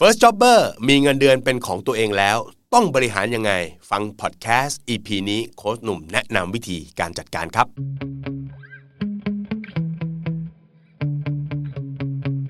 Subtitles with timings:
[0.00, 2.38] First Jobber มีเงินเดือนเป็นของตัวเองแล้ว
[2.74, 3.52] ต้องบริหารยังไง
[3.90, 7.66] ฟังพอดแคสต์ EP นี้โค้ชหนุ่มแนะนำวิธีการจัดการครับ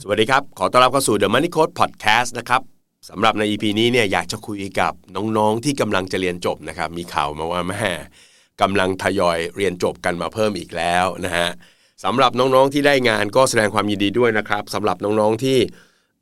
[0.02, 2.62] สวัสดีครับ ขอต้อนรับเข้าสู่ The Money Code Podcast นะครับ
[3.08, 7.88] สำหรับใน EP นี้เนี่ยอยากจะคุยกับน้องๆที่กำลังจะเรียนจบนะครับ มีข่าวมาว่าแม่
[8.60, 11.48] กำลังทยอยเรียนจบกันมาเพิ่มอีกแล้วนะฮะ
[12.04, 15.58] สำหรับน้องๆที่ได้งานก็แสดงความยินดีด้วยนะครับสำหรับน้องๆที่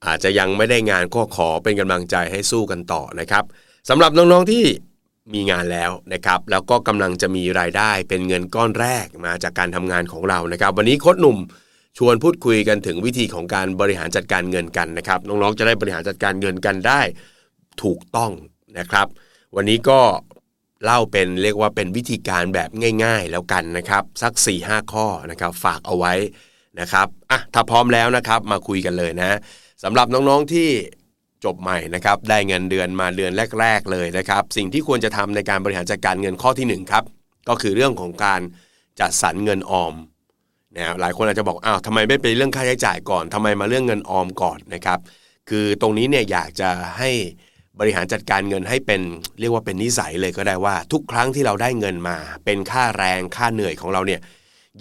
[0.06, 3.44] อาจจะยังไม่ได้งานก็ขอเป็นกำลังใจให้สู้กันต่อนะครับ
[3.88, 4.64] สำหรับน้องๆที่
[5.34, 11.38] มีงานแล้วนะครับ แล้วก็กำลังจะมีรายได้เป็นเงินก้อนแรกมาจากการทำงานของเรานะครับ วันนี้โค้ชหนุ่ม
[11.98, 17.00] ชวนพูดคุยกันถึงวิธีของการบริหารจัดการเงินกันนะครับ น้องๆจะได้บริหารจัดการเงินกันได้
[17.82, 18.32] ถูกต้อง
[18.78, 19.06] นะครับ
[19.56, 20.00] วันนี้ก็
[20.84, 22.70] เล่าเป็นเรียกว่าเป็นวิธีการแบบ
[23.04, 26.14] ง่าย ๆ แล้วกันนะครับ สัก4-5ข้อนะครับ ฝากเอาไว้
[26.80, 29.38] นะครับอะถ้าพร้อมแล้วนะครับมาคุยกันเลยนะ
[29.84, 30.68] สำหรับน้องๆที่
[31.44, 37.04] จบใหม่นะครับได้เงินเดือนมาเดือนแรก ๆเลยนะครับ สิ่งที่ควรจะทำในการบริหารจัดการเงินข้อที่1ครับ
[37.48, 38.40] ก็คือเรื่องของการ
[39.00, 39.94] จัดสรรเงินออม
[40.76, 44.98] นะหลายคนอาจจะบอกอ้าวทำไมไม่ไปเรื่องค่าใช้จ่ายก่อนทำไมมาเรื่องเงินออมก่อนนะครับ
[45.50, 47.10] คือตรงนี้เนี่ยอยากจะให้
[47.80, 49.00] บริหารจัดการเงินให้เป็น
[49.40, 54.20] เรียกว่าเป็นนิสัยเลยก็ได้ว่า ทุกครั้งที่เราได้เงินมา เป็นค่าแรงค่าเหนื่อยของเราเนี่ย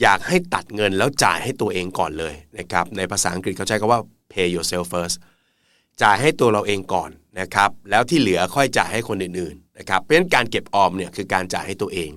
[0.02, 5.16] อยากให้ตัดเงินแล้วจ่ายให้ตัวเองก่อนเลยนะครับในภาษาอังกฤษเขาใช้คำว่า pay yourself first
[6.02, 12.12] จ่ายให้ตัวเราเองก่อนนะครับแล้วที่เหลือค่อยจ่ายให้คนอื่นๆนะครับเพราะฉะนั้นการเก็บออมเนี่ยคือการจ่ายให้ตัวเอง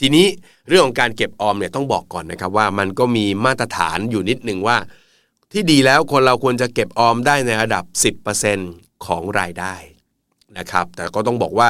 [0.00, 0.26] ทีนี้
[0.68, 4.76] เรื่องของการเก็บออมเนี่ยต้องบอกก่อนนะครับว่ามันก็มีมาตรฐานอยู่นิดหนึ่งว่า
[5.52, 7.84] ที่ดีแล้วคนเราควรจะเก็บออมได้ในระดับ
[8.44, 9.74] 10%ของรายได้
[10.58, 11.68] นะครับแต่ก็ต้องบอกว่า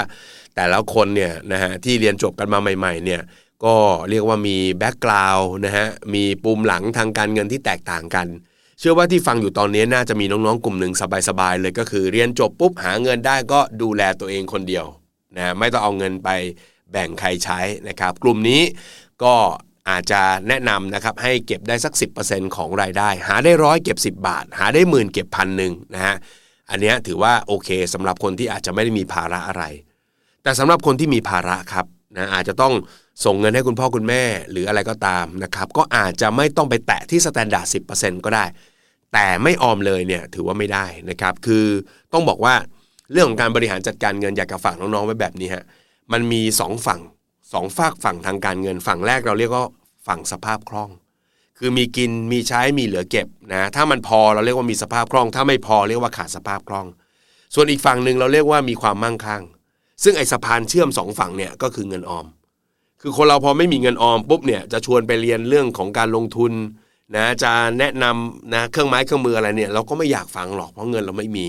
[0.54, 3.20] แต่ละคนเนี่ยนะฮะที่เรียนจบกันมาใหม่ๆเนี่ย
[3.64, 3.76] ก็
[4.10, 8.26] เรียกว่ามีแบ็กกราวน์นะฮะมีปุ่มหลังทางการเงินที่แตกต่างกัน
[8.78, 10.94] เชื่อว่าที่ฟังอยู่ตอนนี้น่าจะมีน้องๆกลุ่มหนึ่ง
[11.28, 14.86] สบายๆเลยก็คือเรียนจบปุ๊บหาเงินได้ก็ดูแลตัวเองคนเดียว
[15.36, 16.28] นะไม่ต้องเอาเงินไป
[16.92, 18.62] แบ่งใครใช้นะครับ กลุ่มนี้
[19.22, 19.34] ก็
[19.90, 21.92] อาจจะแนะนำนะครับให้เก็บได้สัก
[22.24, 26.16] 10%ของรายได้ หาได้ร้อยเก็บ 10 บาท หาได้หมื่นเก็บพันหนึ่งนะฮะ
[26.70, 29.64] อันนี้ถือว่าโอเคสำหรับคนที่อาจจะไม่ได้มีภาระอะไร
[30.42, 31.86] แต่สำหรับคนที่มีภาระครับ
[32.16, 32.74] นะอาจจะต้อง
[33.24, 38.44] ส่งเงินให้คุณพ่อคุณแม่หรืออะไรก็ตามนะครับ ก็อาจจะไม่ต้องไปแตะที่ standard สิบก็ได้
[39.12, 41.64] แต่ไม่ออมเลยเนี่ยถือว่าไม่ได้นะครับ คือ
[42.12, 42.54] ต้องบอกว่า
[43.12, 45.64] เรื่องของการบริหารจัดการเงินอยากจะฝากน้องๆไว้แบบนี้ฮะ
[46.12, 47.00] มันมี 2 ฝั่ง
[47.52, 49.64] สองฝากฝั่งทางการเงิน ฝั่งแรกเราเรียกว่า
[50.06, 50.90] ฝั่งสภาพคล่อง
[51.58, 56.86] คือมีกินมีใช้มีเหลือเก็บนะถ้ามันพอเราเรียกว่ามีสภาพคล่อง ถ้าไม่พอเรียกว่าขาดสภาพคล่อง
[57.54, 59.42] ส่วนอีกฝั่งหนึ่งเราเรียกว่ามีความมั่งคั่ง
[60.02, 62.26] ซึ่งไอ้สะพานเชื่อมสองฝั่งเนี่ยก็คือเงินออม
[63.00, 66.52] คือคนเราพอไม่มีเงินออมปุ๊บเนี่ยจะชวนไปเรียนเรื่องของการลงทุน
[67.16, 71.48] นะจะแนะนำนะเครื่องไม้เครื่องมืออะไรเนี่ยเราก็ไม่อยากฟังหรอกเพราะเงินเราไม่มี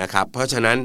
[0.00, 0.78] นะครับเพราะฉะนั้น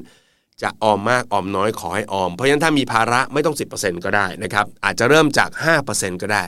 [0.61, 5.49] จะออมมากออมน้อยขอให้ออม เพราะฉะนั้นถ้ามีภาระไม่ต้อง 10%ก็ได้นะครับอาจจะเริ่มจาก
[5.85, 6.43] 5%ก็ได้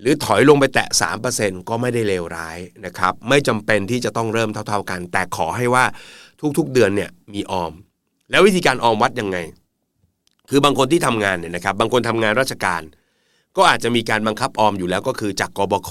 [0.00, 0.88] หรือถอยลงไปแตะ
[1.28, 5.84] 3%ก็ไม่ได้เลวร้ายนะครับไม่จำเป็นที่จะต้องเริ่มเท่า ๆกัน แต่ขอให้ว่า
[6.58, 7.72] ทุกๆเดือนเนี่ยมีออม
[8.30, 9.38] แล้ววิธีการออมวัดยังไง
[10.50, 12.82] คือบางคนที่ทำงานเนี่ยนะครับ บางคนทำงานราชการ
[13.56, 15.90] ก็อาจจะมีการบังคับออมอยู่แล้วก็คือจากกบข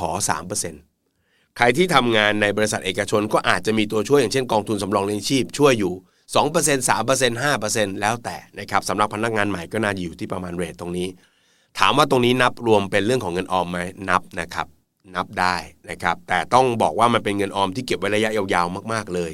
[0.77, 5.93] 3%ใครที่ทำงานในบริษัทเอกชนก็อาจจะมีตัวช่วยอย่างเช่นกองทุนสำรองเลี้ยงชีพช่วยอยู่
[6.33, 11.07] 2% 3% 5%แล้วแต่นะครับสำหรับพนักงานใหม่ก็น่าอยู่ที่ประมาณเรทตรงนี้
[11.79, 13.77] ถามว่าตรงนี้นับรวมเป็นเรื่องของเงินออมไหม
[14.09, 14.67] นับนะครับ
[15.15, 15.55] นับได้
[15.89, 19.31] นะครับ แต่ต้องบอกว่ามันเป็นเงินออมที่เก็บไว้ระยะยาวๆมาก ๆเลย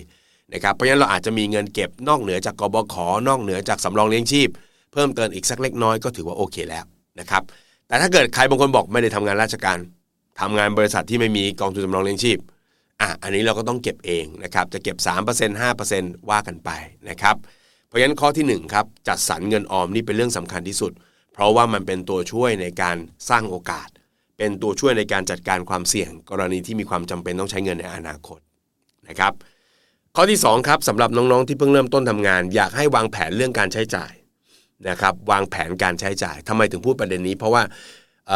[0.53, 2.95] นะครับเพราะฉะนั้นเราอาจจะมีเงินเก็บนอกเหนือจากกบข
[3.27, 4.49] นอกเหนือจากสำรองเลี้ยงชีพ
[4.93, 6.85] เพิ่มเติมอีกสักเล็กน้อยก็ถือว่าโอเคแล้ว
[7.19, 7.43] นะครับ
[7.87, 9.77] แต่ถ้าเกิดใครบางคนบอกไม่ได้ทำงานราชการ
[10.39, 12.39] ทำงานบริษัทที่ไม่มีกองทุนสำรองเลี้ยงชีพ
[13.01, 16.69] อะอันนี้เราก็ต้องเก็บเองนะครับจะเก็บ 3% 5%ว่ากันไป
[17.09, 17.35] นะครับ
[17.87, 20.91] เพราะฉะนั้นข้อที่1ครับจัดสรรเงินออมนี่เป็นเรื่องสำคัญที่สุด
[21.33, 22.97] เพราะว่ามันเป็นตัวช่วยในการ
[23.29, 23.87] สร้างโอกาส
[24.37, 28.39] เป็นตัวช่วยในการจัดการความเสี่ยง กรณีที่มีความจำเป็นต้องใช้เงินในอนาคต
[29.07, 29.33] นะครับ
[30.15, 34.11] ข้อที่2ครับสำหรับน้องๆที่เพิ่งเริ่มต้นทำงาน อยากให้วางแผนเรื่องการใช้จ่าย
[34.87, 37.63] นะครับวางแผนการใช้จ่ายทำไมถึงพูดประเด็นนี้ เพราะว่า
[38.27, 38.31] เ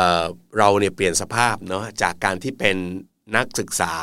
[0.58, 2.76] เราเนี่ยเปลี่ยนสภาพเนาะจากการที่เป็น
[3.36, 3.94] นักศึกษา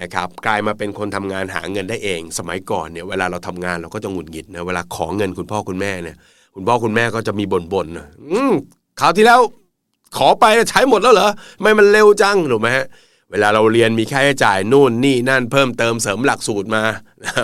[0.00, 6.16] นะครับกลายมาเป็นคนทำงานหาเงินได้เอง สมัยก่อนเนี่ยเวลาเราทำงานเราก็จะหงุดหงิดนะเวลาขอเงินคุณพ่อคุณแม่เนี่ย
[6.54, 8.54] คุณพ่อคุณแม่ก็จะมีบ่นๆนะอืม
[9.00, 9.40] คราวที่แล้ว
[10.16, 11.30] ขอไปใช้หมดแล้วเหรอ
[11.60, 12.86] ไม่มันเร็วจังถูกไหมฮะ
[13.30, 16.82] เวลาเราเรียนมีค่าใช้จ่ายนู่นนี่นั่นเพิ่มเติมเสริมหลักสูตรมา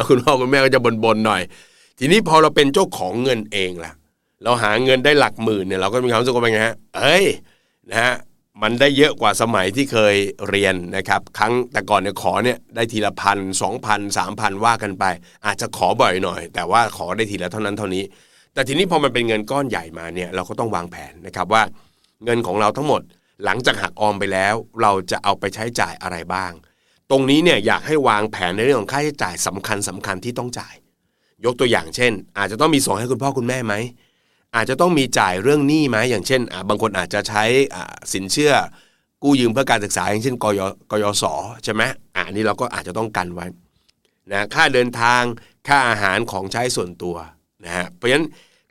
[0.09, 1.43] คุณพ่อคุณแม่ก็จะบ่นๆหน่อย
[1.99, 3.93] ทีนี้พอเราเป็นเจ้าของเงินเองล่ะ
[4.45, 7.25] เราหาเงินได้หลักหมื่นเนี่ยเราก็มีความรู้สึกว่าเป็นไงฮะเอ้ย
[7.91, 8.15] นะฮะ
[8.63, 10.15] มันได้เยอะกว่าสมัยที่เคย
[10.49, 15.05] เรียนนะครับ ครั้งแต่ก่อนเนี่ยขอเนี่ยได้ทีละพันสองพันสามพันว่ากันไป
[15.47, 18.05] อาจจะขอบ่อยหน่อย แต่ว่าขอได้ทีละเท่านั้นเท่านี้
[18.55, 21.63] แต่ทีนี้พอมันเป็นเงินก้อนใหญ่มาเนี่ยเราก็ต้องวางแผนนะครับว่า
[22.25, 23.03] เงินของเราทั้งหมด
[23.45, 26.53] หลังจากหักออมไปแล้ว เราจะเอาไปใช้จ่ายอะไรบ้าง
[27.11, 30.75] ตรงนี้เนี่ยอยากให้วางแผนในเรื่องของค่าใช้จ่ายสำคัญสำคัญที่ต้องจ่าย
[31.45, 33.75] ยกตัวอย่างเช่น อาจจะต้องมีส่งให้คุณพ่อคุณแม่ไหม
[34.57, 37.45] อาจจะต้องมีจ่ายเรื่องหนี้ไหมอย่างเช่น บางคนอาจจะใช้
[38.13, 38.53] สินเชื่อ
[39.23, 40.61] กู้ยืมเพื่อการศึกษา อย่างเช่นกย
[40.91, 41.25] กยศ
[41.65, 41.83] ใช่ไหม
[42.17, 43.47] อ่านี่เราก็อาจจะต้องกันไว้
[44.33, 45.23] นะค่าเดินทาง
[45.69, 47.17] ค่าอาหารของใช้ส่วนตัว
[47.65, 48.27] นะฮะเพราะฉะนั้น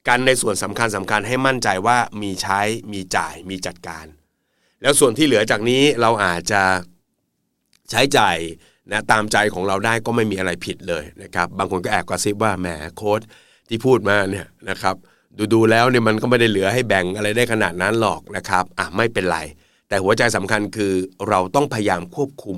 [0.07, 2.60] กันในส่วนสำคัญสำคัญให้มั่นใจว่ามีใช้
[2.94, 4.06] มีจ่ายมีจัดการ
[4.81, 6.63] แล้วส่วนที่เหลือจากนี้เราอาจจะ
[7.92, 8.38] ใช้จ่าย
[8.92, 13.22] นะตามใจของเราได้ก็ไม่มีอะไรผิดเลยนะครับ บางคนก็แอบกระซิบว่าแหมโค้ด
[13.69, 14.95] ที่พูดมาเนี่ยนะครับ
[15.38, 19.39] ดูดูแล้วเนี่ยมันก็ไม่ได้เหลือให้แบ่งอะไรได้ขนาดนั้นหรอกนะครับอะไม่เป็นไร
[19.88, 20.94] แต่หัวใจสำคัญคือ
[21.30, 22.57] เราต้องพยายามควบคุม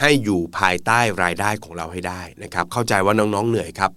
[0.00, 3.92] ให้อยู่ภายใต้รายได้ของเราให้ได้นะครับ เข้าใจว่าน้องๆเหนื่อยครับ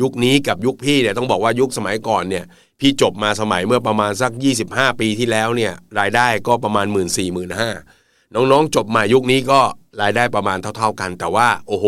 [0.00, 2.44] ยุคนี้กับยุคพี่เนี่ยต้องบอกว่ายุคสมัยก่อนเนี่ย
[2.80, 4.32] พี่จบมาสมัยเมื่อประมาณสัก
[4.66, 7.70] 25 ปีที่แล้วเนี่ยรายได้ก็ประมาณ 1 4ื่นสี่หมื่นห้า
[8.34, 9.60] น้องๆ จบมายุคนี้ก็
[10.02, 11.86] รายได้ประมาณเท่า ๆกัน แต่ว่าโอ้โห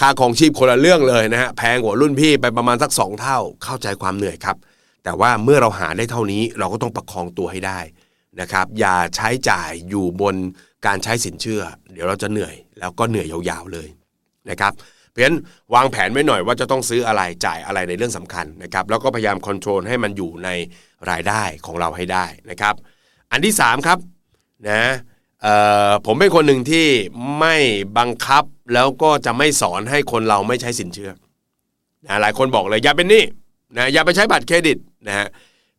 [0.00, 4.56] ค่าของชีพคนละเรื่องเลยนะฮะแพงกว่ารุ่นพี่ไปประมาณสัก 2 เท่าเข้าใจความเหนื่อยครับ
[5.04, 7.80] แต่ว่าเมื่อเราหาได้เท่านี้เราก็ต้องประคองตัวให้ได้
[8.40, 10.34] นะครับ อย่าใช้จ่ายอยู่บน
[10.86, 11.62] การใช้สินเชื่อ
[11.92, 13.88] เดี๋ยวเราจะเหนื่อย แล้วก็เหนื่อยยาวๆเลย
[14.50, 14.72] นะครับ
[15.10, 15.38] เพราะฉะนั้น
[15.74, 20.48] วางแผนไว้หน่อยว่าจะต้องซื้ออะไรจ่ายอะไรในเรื่องสำคัญนะครับแล้วก็พยายามคอนโทรลให้มันอยู่ใน
[21.10, 22.74] รายได้ของเราให้ได้นะครับ
[23.32, 23.98] อันที่ 3 ครับ
[24.68, 24.82] นะ
[26.06, 26.86] ผมเป็นคนหนึ่งที่
[27.38, 27.56] ไม่
[27.98, 28.44] บังคับ
[28.74, 31.12] แล้วก็จะไม่สอนให้คนเราไม่ใช้สินเชื่อ
[32.06, 33.24] นะหลายคนบอกเลยอย่าเป็นนี่
[33.76, 35.26] นะอย่าไปใช้บัตรเครดิต นะฮะ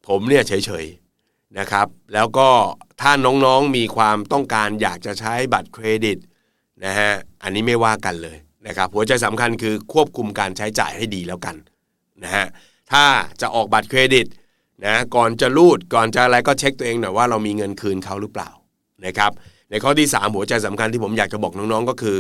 [0.08, 2.50] ผมเนี่ยเฉยๆนะครับ แล้วก็
[3.02, 6.18] ถ้าน้องๆมีความต้องการอยากจะใช้บัตรเครดิต
[6.86, 7.12] นะฮะ
[7.44, 8.38] อันนี้ไม่ว่ากันเลย
[8.68, 11.56] นะครับหัวใจสำคัญคือควบคุมการใช้จ่ายให้ดีแล้วกัน
[12.24, 12.46] นะฮะ
[12.92, 13.06] ถ้า
[13.42, 14.28] จะออกบัตรเครดิต
[14.86, 18.50] นะก่อนจะรูดก่อนจะอะไรก็เช็คตัวเองหน่อยว่าเรามีเงินคืนเขาหรือเปล่า
[19.06, 19.32] นะครับ
[19.70, 22.18] ในข้อที่ 3 หัวใจสำคัญที่ผมอยากจะบอกน้องๆก็คือ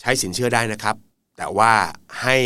[0.00, 0.96] ใช้สินเชื่อได้นะครับ
[1.36, 1.72] แต่ว่า
[2.22, 2.36] ให้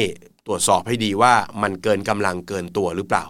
[0.46, 1.32] ตรวจสอบให้ดีว่า
[1.62, 3.24] มันเกินกำลังเกินตัวหรือเปล่า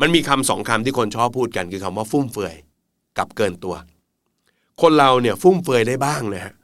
[0.00, 2.54] มันมีคำสองคำที่คนชอบพูดกันคือคำว่าฟุ่มเฟือย
[3.18, 3.74] กับเกินตัว
[4.80, 6.54] คนเราเนี่ยฟุ่มเฟือยได้บ้างนะฮะ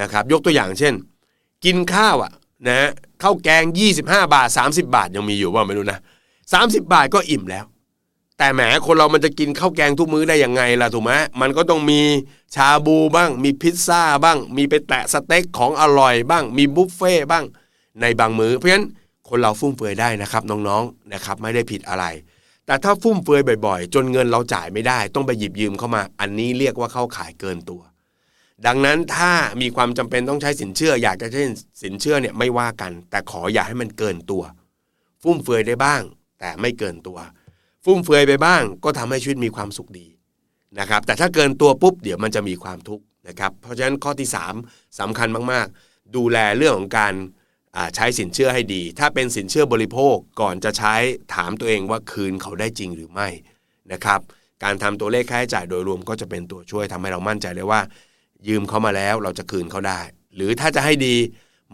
[0.00, 0.94] นะครับ ยกตัวอย่างเช่น
[1.64, 2.32] กินข้าวอะ
[2.68, 2.90] นะ
[3.22, 3.64] ข้าวแกง
[4.00, 4.00] 25
[4.34, 5.98] บาท 30 บาทยังมีอยู่ว่าไม่รู้นะ
[6.44, 7.64] 30 บาทก็อิ่มแล้ว
[8.38, 12.00] แต่แหมคนเรามันจะกินข้าวแกงทุกมื้อได้ยังไงล่ะถูกไหมมันก็ต้องมี
[12.54, 17.44] ชาบูบ้าง มีพิซซ่าบ้าง มีไปแตะสเต็กของอร่อยบ้าง มีบุฟเฟ่บ้าง
[18.00, 18.86] ในบางมือ้อเพราะฉะนั้น
[19.28, 22.04] คนเราฟุ่มเฟือยได้นะครับน้องๆนะครับไม่ได้ผิดอะไร
[22.66, 27.82] แต่ถ้าฟุ่มเฟือยบ่อยๆ จนเงินเราจ่ายไม่ได้ ต้องไปหยิบยืมเข้ามา อันนี้เรียกว่าเข้าขายเกินตัว
[28.66, 31.42] ดังนั้นถ้ามีความจำเป็นต้องใช้สินเชื่อ อยากจะใช้
[31.82, 34.42] สินเชื่อเนี่ยไม่ว่ากัน แต่ขออย่าให้มันเกินตัว
[35.22, 36.02] ฟุ่มเฟือยได้บ้าง
[36.40, 37.18] แต่ไม่เกินตัว
[37.84, 40.06] ฟุ่มเฟือยไปบ้าง ก็ทำให้ชีวิตมีความสุขดี
[40.78, 44.28] นะครับ แต่ถ้าเกินตัวปุ๊บเดี๋ยวมันจะมีความทุกข์นะครับ เพราะฉะนั้นข้อที่
[44.62, 47.14] 3สำคัญมากๆ ดูแลเรื่องของการ
[47.94, 50.94] ใช้สินเชื่อให้ดี ถ้าเป็นสินเชื่อบริโภคก่อนจะใช้
[51.34, 53.28] ถามตัวเองว่าคืนเขาได้จริงหรือไม่
[53.92, 54.20] นะครับ
[54.64, 57.80] การทำตัวเลขค่าใช้จ่ายโดยรวมก็จะเป็นตัวช่วยทำให้เรามั่นใจเลยว่า
[58.48, 60.00] ยืมเขามาแล้วเราจะคืนเขาได้
[60.34, 61.16] หรือถ้าจะให้ดี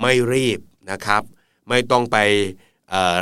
[0.00, 0.58] ไม่รีบ
[0.90, 1.22] นะครับ
[1.68, 2.18] ไม่ต้องไป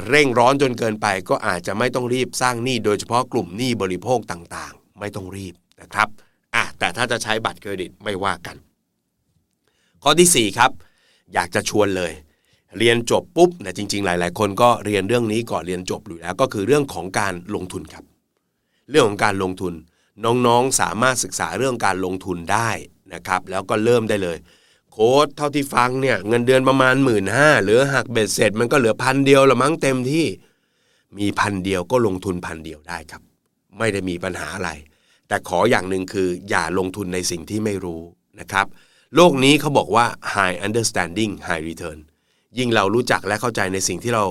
[0.08, 6.08] เร่งร้อนจนเกินไป ก็อาจจะไม่ต้องรีบสร้างหนี้โดยเฉพาะกลุ่มหนี้บริโภคต่างๆ ไม่ต้องรีบนะครับ
[6.54, 8.56] อะแต่ถ้าจะใช้บัตรเครดิตไม่ว่ากัน
[10.02, 10.70] ข้อที่ 4 ครับ
[11.34, 12.12] อยากจะชวนเลย
[12.78, 18.04] เรียนจบปุ๊บนะจริง ๆ หลาย ๆ คนก็เรียนเรื่องนี้ก่อนเรียนจบอยู่แล้ว ก็คือเรื่องของการลงทุนครับ
[18.90, 19.74] เรื่องของการลงทุน
[20.24, 22.70] น้องๆสามารถศึกษาเรื่องการลงทุนได้
[23.14, 24.38] นะครับ แล้วก็เริ่มได้เลย
[24.92, 30.26] โค้ดเท่าที่ฟังเนี่ยเงินเดือนประมาณหมื่นห้าเหลือหักเบ็ดเสร็จ มันก็เหลือพันเดียวละมั้งเต็มที่
[31.18, 33.22] มีพันเดียวก็ลงทุนพันเดียวได้ครับ
[33.78, 34.70] ไม่ได้มีปัญหาอะไร
[35.28, 38.02] แต่ขออย่างหนึ่งคือ อย่าลงทุนในสิ่งที่ไม่รู้
[38.40, 38.66] นะครับ
[39.14, 41.98] โลกนี้เขาบอกว่า high understanding high return
[42.58, 44.24] ยิ่งเรารู้จักและเข้าใจในสิ่งที่เรา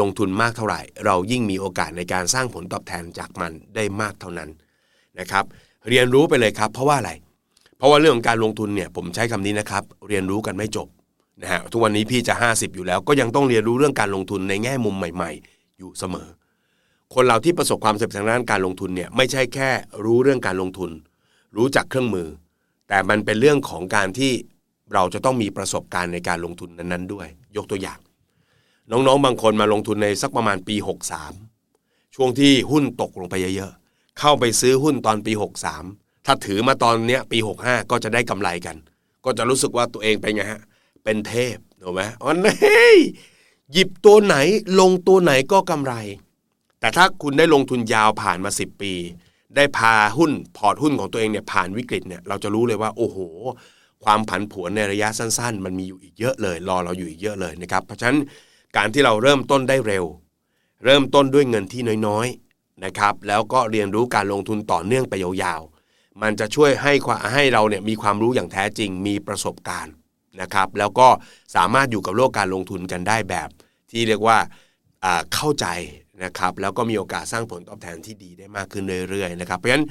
[0.00, 4.50] ลงทุนมากเท่าไหร่ เรายิ่งมีโอกาสในการสร้างผลตอบแทนจากมันได้มากเท่านั้น
[5.20, 5.44] นะครับ
[5.88, 7.12] เรียนรู้ไปเลยครับ เพราะว่าอะไร
[7.78, 10.88] เพราะว่าเรื่องของการลงทุนเนี่ยผมใช้คำนี้นะครับ เรียนรู้กันไม่จบ
[11.42, 16.28] นะฮะทุกวันนี้พี่จะ 50 อยู่แล้ว ก็ยังต้องเรียนรู้เรื่องการลงทุนในแง่มุมใหม่ ๆ อยู่เสมอ
[17.14, 19.70] คนเราที่ประสบความสำเร็จทางด้านการลงทุนเนี่ยไม่ใช่แค่
[20.04, 20.90] รู้เรื่องการลงทุน
[21.56, 22.28] รู้จักเครื่องมือ
[22.88, 24.32] แต่มันเป็นเรื่องของการที่
[24.94, 27.98] เราจะต้องมีประสบการณ์ในการลงทุนนั้นๆด้วย ยกตัวอย่าง
[28.90, 30.76] น้องๆ บางคนมาลงทุนในสักประมาณปี
[31.46, 35.32] 63 ช่วงที่หุ้นตกลงไปเยอะๆ เข้าไปซื้อหุ้นตอนปี
[35.80, 38.76] 63 ถ้าถือมาตอนเนี้ยปี 65 ก็จะได้กำไรกัน
[39.24, 40.62] ก็จะรู้สึกว่าตัวเองเป็นไงฮะ
[41.04, 42.32] เป็นเทพถูกไหมอ๋อ
[42.62, 42.98] เฮ้ย
[43.72, 44.36] หยิบตัวไหน
[44.80, 45.94] ลงตัวไหนก็กำไร
[46.80, 48.92] แต่ถ้าคุณได้ลงทุนยาวผ่านมา 10 ปี
[49.56, 53.18] ได้พาหุ้นพอร์ตหุ้นของตัวเองเนี่ยผ่านวิกฤตเนี่ยเราจะรู้เลยว่าโอ้โห
[54.04, 58.18] ความผันผวนในระยะสั้น ๆ มันมีอยู่อีกเยอะเลย รอเราอยู่อีกเยอะเลยนะครับ เพราะฉะนั้น
[58.76, 60.04] การที่เราเริ่มต้นได้เร็ว
[60.84, 66.92] เริ่มต้นด้วยเงินที่น้อยๆนะครับแล้วก็เรียนรู้การลงทุนต่อเนื่องไปยาวๆมันจะช่วยให้
[67.32, 69.94] ให้เราเนี่ยมีความรู้อย่างแท้จริงมีประสบการณ์
[70.40, 71.08] นะครับ แล้วก็
[71.56, 73.48] สามารถอยู่กับโลกการลงทุนกันได้แบบ
[73.90, 74.38] ที่เรียกว่า
[75.34, 75.66] เข้าใจ
[76.24, 79.86] นะครับแล้วก็มีโอกาสสร้างผลตอบแทนที่ดีได้มากขึ้นเรื่อยๆนะครับเพราะฉะนั้น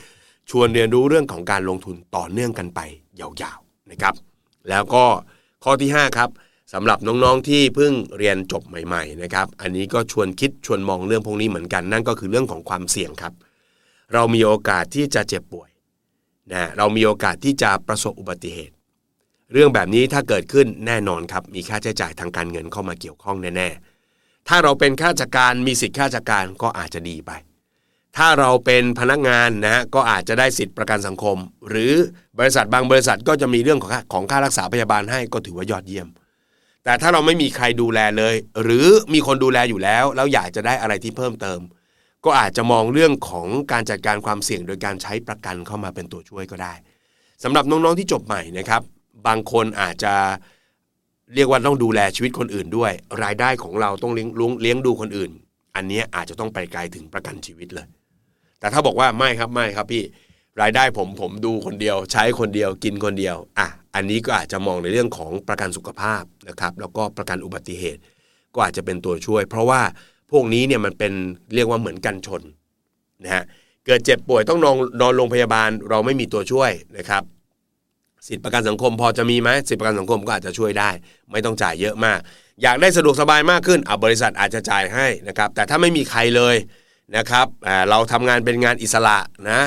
[0.50, 2.80] ชวนเรียนรู้เรื่องของการลงทุนต่อเนื่องกันไป
[3.20, 4.16] ยาวๆ นะครับ
[4.70, 5.06] แล้วก็
[5.64, 6.30] ข้อที่ 5 ครับ
[6.74, 13.34] สำหรับน้องๆที่เพิ่งเรียนจบใหม่ๆนะครับ อันนี้ก็ชวนคิดชวนมองเรื่องพวกนี้เหมือนกัน นั่นก็คือเรื่องของความเสี่ยงครับ
[14.14, 15.70] เรามีโอกาสที่จะเจ็บป่วย
[16.54, 18.76] นะเรามีโอกาสที่จะประสบอุบัติเหตุ
[19.52, 27.32] เรื่องแบบนี้ถ้าเกิดขึ้นแน่นอนครับ มีค่าใช้จ่ายทางการเงินเข้ามาเกี่ยวข้องแน่ๆถ้าเราเป็นข้าราชการมีสิทธิข้าราชการก็อาจจะดีไป
[28.18, 31.38] ถ้าเราเป็นพนักงานนะก็อาจจะได้สิทธิประกันสังคม
[31.70, 31.94] หรือ
[32.40, 36.08] บริษัทบางบริษัทก็จะมีเรื่องของของค่ารักษาพยาบาลให้ก็ถือว่ายอดเยี่ยม
[36.84, 41.60] แต่ถ้าเราไม่มีใครดูแลเลย หรือมีคนดูแลอยู่แล้ว แล้วอยากจะได้อะไรที่เพิ่มเติม
[42.26, 46.74] ก็อาจจะมองเรื่องของการจัดการความเสี่ยงโดยการใช้ประกันเข้ามาเป็นตัวช่วยก็ได้
[47.44, 48.82] สำหรับน้องๆที่จบใหม่นะครับ
[49.28, 50.14] บางคนอาจจะ
[51.34, 52.92] เรียกว่าต้องดูแลชีวิตคนอื่นด้วย
[53.24, 54.30] รายได้ของเราต้องเลี้ยง
[54.62, 55.32] เลี้ยงดูคนอื่น
[55.76, 57.88] อันนี้อาจจะต้องไปไกลถึงประกันชีวิตเลย
[58.64, 60.04] แต่ถ้าบอกว่าไม่ครับไม่ครับพี่
[60.62, 68.02] รายได้ผมผมดูคนเดียว ใช้คนเดียวกินคนเดียวอะอันนี้ก็อาจจะมองในเรื่องของประกันสุขภาพนะครับแล้วก็ประกันอุบัติเหตุ
[68.54, 69.82] ก็อาจจะเป็นตัวช่วย เพราะว่า
[70.32, 71.14] พวกนี้เนี่ยมันเป็น
[71.56, 72.42] เรียกว่าเหมือนกันชน
[73.24, 73.44] นะฮะ
[73.86, 77.24] เกิดเจ็บป่วยต้องนอนนอนโรงพยาบาลเราไม่มีตัวช่วยนะครับ
[78.28, 80.90] สิทธิประกันสังคมพอจะมีไหมสิทธิประกันสังคมก็อาจจะช่วยได้
[81.32, 82.20] ไม่ต้องจ่ายเยอะมาก
[82.62, 86.56] อยากได้สะดวกสบายมากขึ้นอะบริษัทอาจจะจ่ายให้นะครับแต่ถ้าไม่มีใครเลย
[87.18, 87.48] นะครับ
[87.90, 89.18] เราทำงานเป็นงานอิสระ
[89.50, 89.62] นะ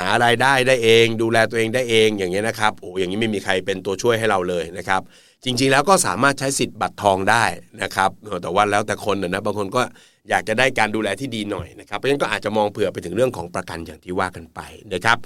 [0.00, 5.00] หารายได้ได้เอง ดูแลตัวเองได้เองอย่างเงี้ยนะครับโอ้อย่างนี้ไม่มีใครเป็นตัวช่วยให้เราเลยนะครับ
[5.44, 7.44] จริงๆแล้วก็สามารถใช้สิทธิ์บัตรทองได้
[7.82, 8.10] นะครับ
[8.42, 9.82] แต่ว่าแล้วแต่คนนะบางคนก็
[10.30, 14.60] อยากจะได้การดูแลที่ดีหน่อยนะครับเพราะฉะนั้นก็อาจจะมองเผื่อไปถึงเรื่องของประกันอย่างที่ว่ากันไป
[14.94, 15.18] นะครับ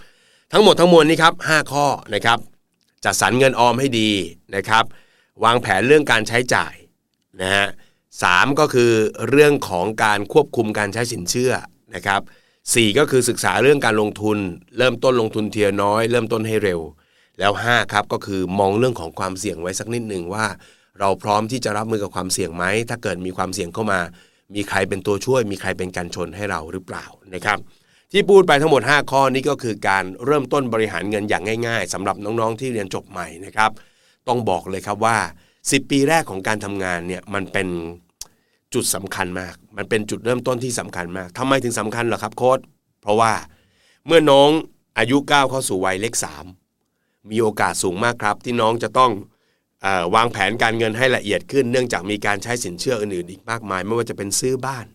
[0.53, 2.39] ทั้งหมดทั้งมวลนี้ครับ5ข้อนะครับ
[3.05, 4.11] จัดสรรเงินออมให้ดี
[4.57, 4.85] นะครับ
[5.45, 6.75] วางแผนเรื่องการใช้จ่าย
[7.43, 7.67] นะฮะ
[8.23, 8.25] ส
[8.61, 8.93] ก็คือ
[9.29, 11.53] เรื่องของการควบคุมการใช้สินเชื่อ
[11.95, 12.21] นะครับ
[12.61, 14.39] 4ก็คือศึกษาเรื่องการลงทุน
[14.79, 16.81] เริ่มต้นลงทุนเทียน้อย เริ่มต้นให้เร็ว
[17.39, 20.47] แล้ว5ครับก็คือมองเรื่องของความเสี่ยงไว้สักนิดหนึ่งว่า
[21.01, 24.01] เราพร้อมที่จะรับมือกับความเสี่ยงไหมถ้าเกิดมีความเสี่ยงเข้ามา
[24.55, 27.05] มีใครเป็นตัวช่วย มีใครเป็นการชนให้เราหรือเปล่า
[27.35, 27.59] นะครับ
[28.13, 33.71] ที่พูดไปทั้งหมด 5 ข้อนี้ก็คือการเริ่มต้นบริหารเงินอย่างง่าย ๆสำหรับน้องๆที่เรียนจบใหม่นะครับ
[34.29, 35.17] ต้องบอกเลยครับว่า
[35.59, 37.69] 10 ปีแรกของการทำงานเนี่ยมันเป็น
[38.75, 42.59] จุดสำคัญมาก มันเป็นจุดเริ่มต้นที่สำคัญมากทำไมถึงสำคัญเหรอครับโค้ด
[43.03, 43.33] เพราะว่า
[44.07, 44.51] เมื่อน้อง
[44.99, 46.45] อายุก้าวเข้าสู่วัยเลขสาม
[47.31, 49.13] มีโอกาสสูงมากครับ ที่น้องจะต้อง
[49.85, 54.87] อวางแผนการเงินให้ละเอียดขึ้น เนื่องจากมีการใช้สินเชื่ออื่นๆอีกมากมาย ไม่ว่าจะเป็นซื้อบ้าน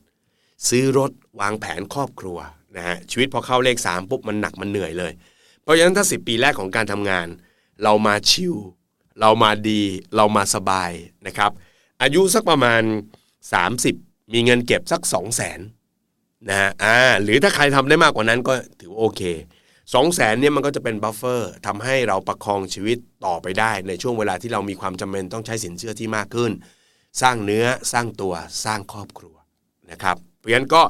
[0.69, 2.37] ซื้อรถวางแผนครอบครัว
[2.75, 5.11] นะฮะชีวิตพอเข้าเลขสามปุ๊บมันหนักมันเหนื่อยเลย
[5.61, 7.27] เพราะฉะนั้นถ้าสิบปีแรกของการทำงาน
[7.83, 8.55] เรามา chill
[9.21, 9.81] เรามาดี
[10.15, 10.91] เรามาสบาย
[11.27, 11.51] นะครับ
[12.01, 12.81] อายุสักประมาณ
[13.41, 15.59] 30 มีเงินเก็บสัก 2 0 0 0 0น
[16.49, 19.21] นะฮะอ่าหรือถ้าใครทำได้มากกว่านั้นก็ถือโอเค
[19.93, 26.51] สองแสนเนี่ยมันก็จะเป็น buffer ทำให้เราประคองชีวิตต่อไปได้ ในช่วงเวลาที่เรามีความจำเป็นต้องใช้สินเชื่อที่มากขึ้น
[27.21, 28.33] สร้างเนื้อสร้างตัว
[28.65, 29.35] สร้างครอบครัว
[29.91, 30.81] นะครับเพราะฉะนั้นก็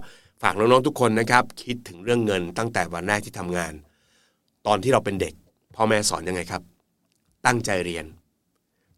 [0.42, 3.74] ฝากน้องๆทุกคนนะครับ คิดถึงเรื่องเงินตั้งแต่วันแรกที่ทำงาน
[4.68, 5.34] ตอนที่เราเป็นเด็ก
[5.76, 6.62] พ่อแม่สอนยังไงครับ
[7.46, 8.06] ตั้งใจเรียน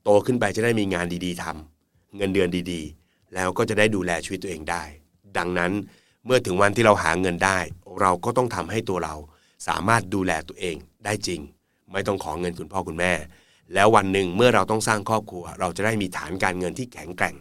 [0.04, 3.01] โตขึ้นไปจะได้มีงานดีๆทำเงินเดือนดีๆ
[3.34, 4.84] แล้วก็จะได้ดูแลชีวิตตัวเองได้
[5.38, 5.72] ดังนั้น
[6.26, 7.60] เมื่อถึงวันที่เราหาเงินได้
[8.02, 9.16] เราก็ต้องทำให้ตัวเรา
[9.68, 11.42] สามารถดูแลตัวเองได้จริง
[11.92, 13.14] ไม่ต้องขอเงินคุณพ่อคุณแม่
[13.74, 17.36] แล้ววันหนึ่งเมื่อเราต้องสร้างครอบครัว เราจะได้มีฐานการเงินที่แข็งแกร่ง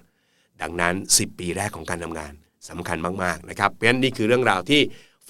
[0.63, 2.33] ดังนั้น 10 ปีแรกของการทำงาน
[2.69, 4.81] สำคัญมากๆนะครับเพราะฉะนั้นนี่คือเรื่องราวที่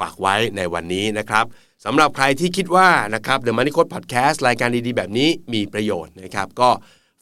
[0.01, 1.45] ฝากไว้ในวันนี้นะครับ
[1.85, 6.71] สำหรับใครที่คิดว่านะครับ The Money Code Podcast รายการดีๆ แบบนี้มีประโยชน์นะครับ ก็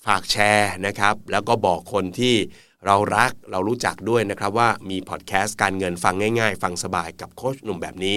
[0.06, 2.34] ฝากแชร์นะครับ แล้วก็บอกคนที่
[2.86, 8.16] เรารักเรารู้จักด้วยนะครับว่ามีพอดแคสต์การเงินฟังง่าย ๆ ฟังสบายกับโค้ชหนุ่มแบบนี้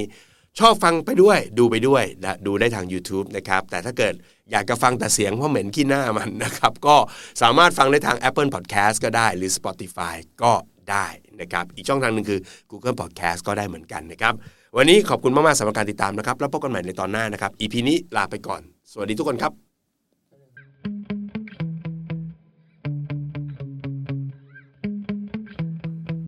[0.60, 4.14] ชอบฟังไปด้วยดูไปด้วยและดูได้ทาง YouTube นะครับแต่ถ้าเกิด
[4.52, 6.96] อยากจะฟังแต่เสียงเพราะเหม็นขี้หน้ามันนะครับก็
[7.42, 10.54] สามารถฟังได้ทาง Apple Podcast ก็ได้หรือ Spotify ก็
[10.92, 11.08] ได้
[11.42, 12.40] นะครับอีกช่องทางหนึ่งคือ
[12.72, 14.34] Google Podcast ก็ได้เหมือนกันนะครับ
[14.78, 19.71] วันนี้ขอบคุณมากๆสำหรับการติดตามนะครับแล้วพบกันใหม่ในตอนหน้านะครับ EP นี้ลาไปก่อน สวัสดีทุกคนครับ